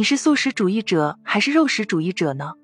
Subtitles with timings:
[0.00, 2.54] 你是素食主义者还是肉食主义者呢？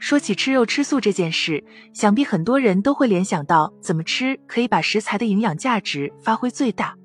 [0.00, 1.62] 说起吃肉吃素这件事，
[1.94, 6.96] 想必很多人都会联想到怎么吃可以把食材的营养价值发挥最大。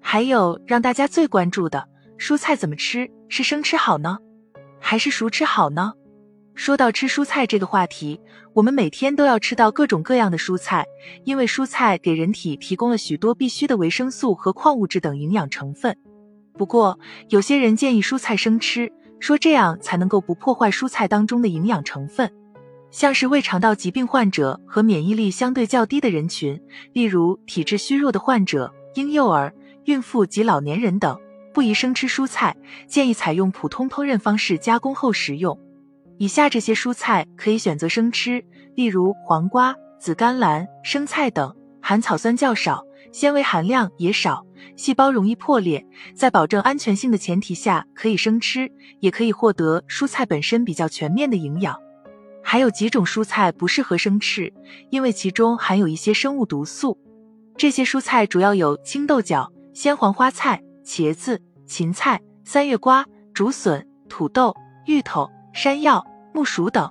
[0.00, 1.86] 还有让大家最关注的，
[2.18, 3.10] 蔬菜怎么吃？
[3.28, 4.16] 是生吃好呢，
[4.80, 5.92] 还是熟吃好呢？
[6.54, 8.18] 说到吃蔬菜这个话题，
[8.54, 10.86] 我们每天都要吃到各种各样的蔬菜，
[11.24, 15.98] 因为蔬菜给人体提供了许多必需的维生素和矿物质等营养成分。
[16.54, 16.98] 不过，
[17.28, 18.90] 有些人建议蔬菜生吃。
[19.20, 22.32] 说这样才能够不破坏蔬菜当中的营养成分，
[22.90, 26.60] 像是胃肠道疾病患者和免疫力相对较低的人群，
[26.92, 29.52] 例如体质虚弱的患者、婴幼儿、
[29.84, 31.18] 孕妇及老年人等，
[31.52, 35.58] 不宜生吃蔬菜，建议采用普通烹饪方式加工后食用。
[36.18, 38.44] 以下这些蔬菜可以选择生吃，
[38.74, 44.44] 例如黄瓜、紫甘蓝、生菜等，含草酸较少，纤维含量也少。
[44.76, 51.76] 细胞容易破裂，在保证安全性的前提下可以生吃，也可以获得蔬菜本身比较全面的营养。
[52.42, 54.52] 还有几种蔬菜不适合生吃，
[54.90, 56.98] 因为其中含有一些生物毒素。
[57.56, 64.54] 这些蔬菜主要有青豆角、鲜黄花菜、茄子、芹菜、三月瓜、竹笋、土豆、
[64.86, 66.90] 芋头、山药、木薯等。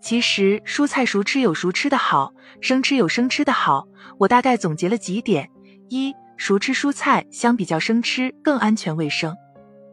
[0.00, 3.86] 其实蔬菜熟吃有熟吃的好，生吃有生吃的好。
[4.18, 5.50] 我大概总结了几点：
[5.88, 6.14] 一。
[6.40, 9.34] 熟吃蔬菜相比较生吃更安全卫生，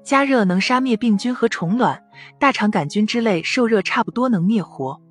[0.04, 2.04] 加热能杀灭病菌和虫卵，
[2.40, 5.02] 大肠杆菌之类受热差不多能灭活。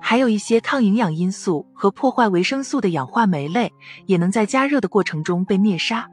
[0.00, 3.70] 还有一些抗营养因素和破坏维生素的氧化酶类，
[4.06, 6.08] 也能在加热的过程中被灭杀。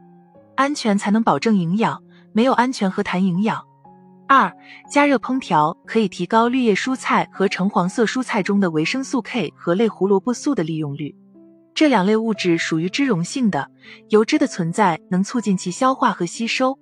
[0.58, 3.64] 安全才能保证营养，没有安全何谈营养？
[4.30, 4.54] 二、
[4.92, 11.16] 加热烹调可以提高绿叶蔬菜和橙黄色蔬菜中的维生素 K 和类胡萝卜素的利用率。
[11.74, 13.72] 这两类物质属于脂溶性的，
[14.10, 16.78] 油脂的存在能促进其消化和吸收。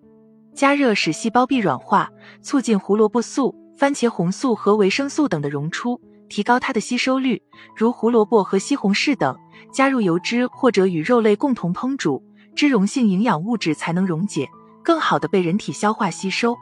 [0.55, 2.09] 加热使细胞壁软化，
[2.41, 7.43] 促进胡萝卜素、番茄红素和维生素等的溶出，提高它的吸收率。
[7.75, 9.38] 如胡萝卜和西红柿等，
[9.72, 12.23] 加入油脂或者与肉类共同烹煮，
[12.55, 14.50] 脂溶性营养物质才能溶解，
[14.81, 16.55] 更好的被人体消化吸收。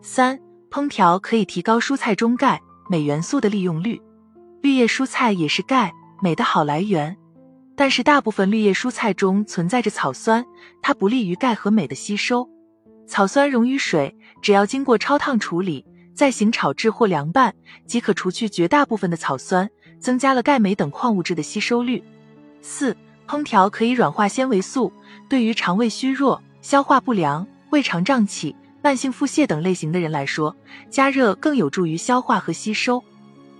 [0.00, 0.38] 三、
[0.70, 4.00] 烹调可以提高蔬菜中钙、镁元素的利用率。
[4.62, 5.92] 绿叶蔬菜也是钙、
[6.22, 7.16] 镁的好来源。
[7.76, 10.44] 但是大部分绿叶蔬菜中存在着草酸，
[10.82, 12.48] 它不利于钙和镁的吸收。
[13.06, 15.84] 草酸溶于水，只要经过焯烫处理，
[16.14, 17.54] 再行炒制或凉拌，
[17.86, 19.70] 即可除去绝大部分的草酸，
[20.00, 22.02] 增加了钙镁等矿物质的吸收率。
[22.60, 22.96] 四、
[23.28, 24.92] 烹调可以软化纤维素，
[25.28, 30.56] 对于肠胃虚弱、消化不良、胃肠胀气、慢性腹泻等类型的人来说，
[30.88, 33.02] 加热更有助于消化和吸收。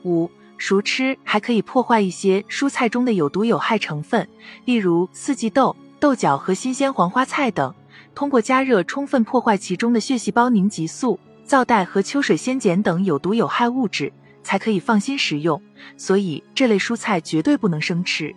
[0.04, 0.30] 五。
[0.60, 4.28] 熟吃还可以破坏一些蔬菜中的有毒有害成分，
[4.64, 7.72] 例如四季豆、豆角和新鲜黄花菜等。
[8.12, 14.12] 通过加热充分破坏其中的血细胞凝集素、皂带和秋水仙碱等有毒有害物质，
[14.42, 15.62] 才可以放心食用。
[15.96, 18.34] 所以这类蔬菜绝对不能生吃。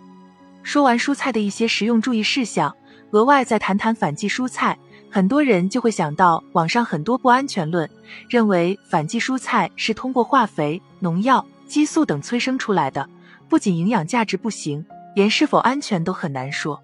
[0.62, 2.72] 说完蔬菜的一些食用注意事项，
[3.10, 4.78] 额外再谈谈反季蔬菜。
[5.14, 7.86] 很多人就会想到网上很多不安全论，
[8.30, 11.44] 认为反季蔬菜是通过化肥、农药。
[11.66, 13.06] 激素等催生出来的，
[13.48, 14.84] 不仅营养价值不行，
[15.14, 16.82] 连是否安全都很难说。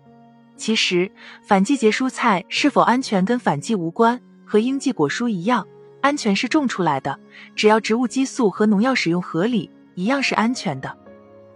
[0.56, 1.10] 其实，
[1.42, 5.66] 反季节蔬菜是否安全跟反季无关，和应季果蔬一样，
[6.02, 7.18] 安全是种出来的，
[7.54, 10.94] 只要植物激素和农药使用合理，一样是安全的。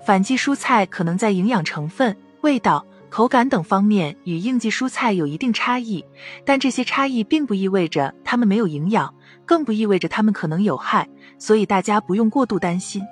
[0.05, 6.03] 反季蔬菜可能在营养成分、味道、口感等方面与应季蔬菜有一定差异，
[6.47, 9.15] 但这些差异并不意味着它们没有营养，
[9.45, 11.07] 更不意味着它们可能有害，
[11.39, 13.03] 所以大家不用过度担心。